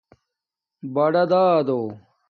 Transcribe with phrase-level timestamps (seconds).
[0.93, 1.77] بڑادادو